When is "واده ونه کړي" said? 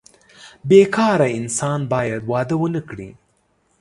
2.31-3.09